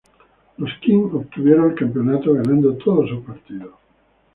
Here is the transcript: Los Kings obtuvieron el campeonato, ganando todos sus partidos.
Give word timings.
Los 0.57 0.71
Kings 0.81 1.13
obtuvieron 1.13 1.69
el 1.69 1.75
campeonato, 1.77 2.33
ganando 2.33 2.73
todos 2.77 3.07
sus 3.07 3.23
partidos. 3.23 3.75